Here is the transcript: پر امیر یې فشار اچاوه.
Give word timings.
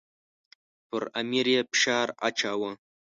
پر 0.87 1.03
امیر 1.19 1.47
یې 1.53 1.61
فشار 1.69 2.07
اچاوه. 2.27 2.71